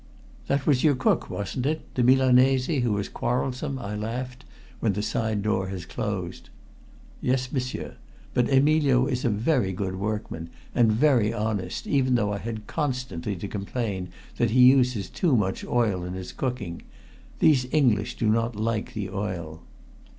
"That 0.47 0.65
was 0.65 0.83
your 0.83 0.95
cook, 0.95 1.29
wasn't 1.29 1.67
it? 1.67 1.83
The 1.93 2.01
Milanese 2.01 2.65
who 2.81 2.97
is 2.97 3.07
quarrelsome?" 3.07 3.77
I 3.77 3.95
laughed, 3.95 4.45
when 4.79 4.93
the 4.93 5.03
side 5.03 5.43
door 5.43 5.67
had 5.67 5.89
closed. 5.89 6.49
"Yes, 7.21 7.51
m'sieur. 7.51 7.97
But 8.33 8.51
Emilio 8.51 9.05
is 9.05 9.23
a 9.25 9.29
very 9.29 9.71
good 9.71 9.95
workman 9.97 10.49
and 10.73 10.91
very 10.91 11.31
honest, 11.31 11.85
even 11.85 12.15
though 12.15 12.33
I 12.33 12.39
had 12.39 12.65
constantly 12.65 13.35
to 13.35 13.47
complain 13.47 14.09
that 14.37 14.49
he 14.49 14.71
uses 14.71 15.07
too 15.07 15.37
much 15.37 15.63
oil 15.63 16.03
in 16.03 16.15
his 16.15 16.33
cooking. 16.33 16.81
These 17.37 17.67
English 17.71 18.15
do 18.17 18.27
not 18.27 18.55
like 18.55 18.93
the 18.95 19.11
oil." 19.11 19.61